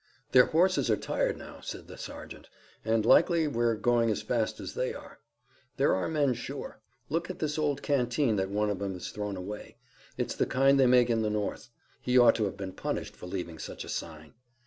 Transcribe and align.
"Their 0.31 0.47
horses 0.47 0.89
are 0.89 0.97
tired 0.97 1.37
now," 1.37 1.59
said 1.61 1.87
the 1.87 1.95
sergeant, 1.95 2.49
"and 2.83 3.05
likely 3.05 3.47
we're 3.47 3.75
going 3.75 4.09
as 4.09 4.23
fast 4.23 4.59
as 4.59 4.73
they 4.73 4.95
are. 4.95 5.19
They're 5.77 5.93
our 5.93 6.07
men 6.09 6.33
sure. 6.33 6.79
Look 7.09 7.29
at 7.29 7.37
this 7.37 7.59
old 7.59 7.83
canteen 7.83 8.35
that 8.37 8.49
one 8.49 8.71
of 8.71 8.81
'em 8.81 8.93
has 8.93 9.09
thrown 9.11 9.37
away. 9.37 9.77
It's 10.17 10.33
the 10.35 10.47
kind 10.47 10.79
they 10.79 10.87
make 10.87 11.11
in 11.11 11.21
the 11.21 11.29
North. 11.29 11.69
He 12.01 12.17
ought 12.17 12.33
to 12.37 12.45
have 12.45 12.57
been 12.57 12.73
punished 12.73 13.15
for 13.15 13.27
leaving 13.27 13.59
such 13.59 13.83
a 13.83 13.89
sign." 13.89 14.33